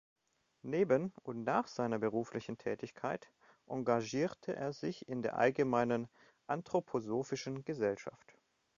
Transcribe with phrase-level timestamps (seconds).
[0.63, 3.29] Neben und nach seiner beruflichen Tätigkeit
[3.67, 6.09] engagierte er sich in der Allgemeinen
[6.47, 8.33] Anthroposophischen Gesellschaft.